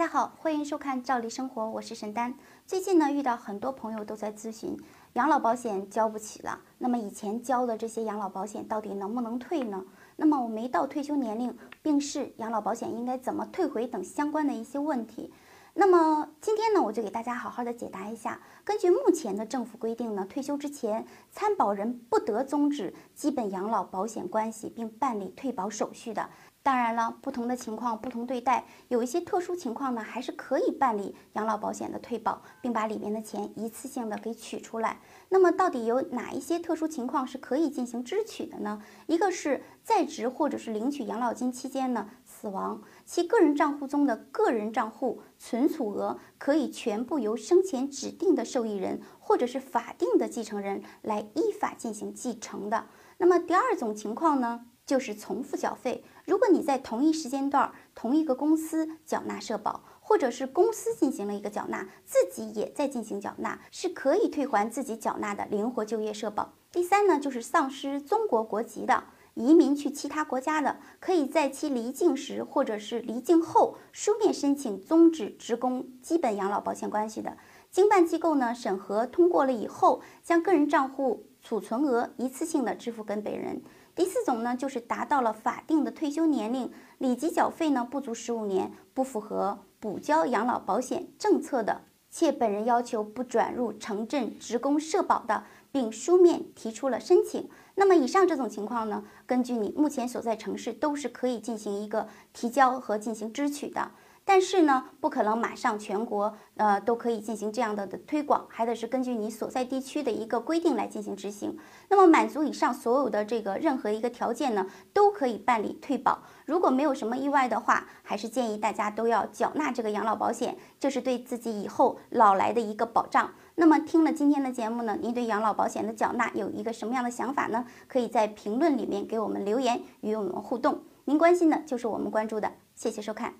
[0.00, 2.34] 大家好，欢迎收看《赵丽生活》，我是沈丹。
[2.66, 4.74] 最近呢，遇到很多朋友都在咨询，
[5.12, 6.58] 养老保险交不起了。
[6.78, 9.84] 那么以前交的这些养老保险到底能不能退呢？
[10.16, 15.30] 那么我没到退休年龄，病逝，养老保险应该怎么退回等相关的一些问题。
[15.74, 18.40] 那么今天呢，我就给大家好好的解答一下。
[18.64, 26.30] 根据目前的政府规定呢，退休之前，参保人不得终止基本养老保险关系，并办理退保手续的。
[26.62, 34.98] 当然了，不同的情况不同对待，有一些特殊情况呢，还是可以办理养老保险的退保，并把里面的钱一次性的给取出来。
[35.30, 38.82] 那么，到底有哪一些特殊情况是可以进行支取的呢？
[39.06, 52.84] 一个是在职或者是领取养老金期间呢死亡，其个人账户中的个人账户存储额可以全部由生前指定的受益人或者是法定的继承人来依法进行继承的。
[53.16, 54.66] 那么第二种情况呢？
[54.90, 56.02] 就是重复缴费。
[56.24, 66.54] 如果你在同一时间段、同一个公司缴纳社保，或者是公司进行了一个缴纳，自己也在进行缴纳，是可以退还自己缴纳的灵活就业社保。
[66.72, 77.36] 第三呢，就是丧失中国国籍的、移民去其他国家的，可以在其离境时或者是离境后书面申请终止职工基本养老保险关系的，
[77.70, 83.62] 经办机构呢审核通过了以后，将个人账户储存额一次性的支付给本人。
[84.00, 97.50] 第四种呢，就是达到了法定的退休年龄，累计缴费呢不足十五年，不符合补交养老保险政策的，且本人要求不转入城镇职工社保的，并书面提出了申请。
[97.74, 103.90] 那么以上这种情况呢，根据你目前所在城市，都是可以进行一个提交和进行支取的。
[104.24, 111.58] 但是呢，不可能马上全国呃都可以进行这样的的推广，还得是根据你所在地区的一个规定来进行执行。
[111.88, 116.20] 那么满足以上所有的这个任何一个条件呢，都可以办理退保。
[116.46, 123.32] 如果没有什么意外的话，还是建议大家都要缴纳这个养老保险，这是对自己以后老来的一个保障。
[123.56, 127.64] 那么听了今天的节目呢，您对养老保险的缴纳有一个什么样的想法呢？
[127.88, 130.82] 可以在评论里面给我们留言，与我们互动。
[131.06, 133.34] 您关心的就是我们关注的，谢谢收看。